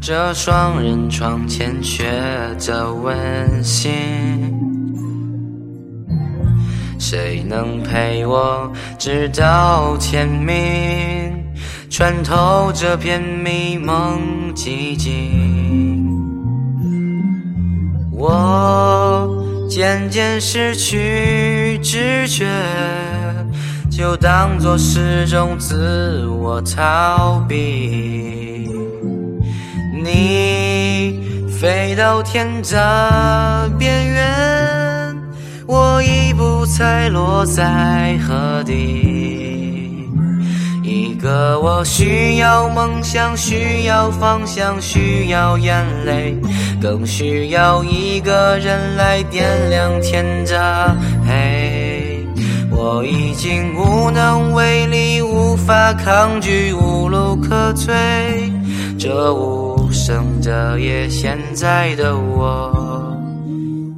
[0.00, 2.08] 这双人床欠缺
[2.66, 3.92] 的温馨，
[6.98, 11.44] 谁能陪我直到天明，
[11.90, 16.08] 穿透这片迷蒙寂静？
[18.12, 19.28] 我
[19.68, 22.46] 渐渐失去知觉，
[23.90, 28.77] 就当作是种自我逃避。
[30.10, 31.20] 你
[31.60, 35.14] 飞到天的边缘，
[35.66, 40.08] 我已不猜落在何地。
[40.82, 46.34] 一个我需要梦想，需要方向，需要眼泪，
[46.80, 50.96] 更需要一个人来点亮天的
[51.26, 51.67] 黑。
[52.80, 57.92] 我已经无能为力，无法抗拒，无路可退。
[58.96, 63.16] 这无声的夜，现在的我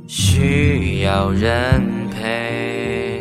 [0.09, 3.21] 需要人陪。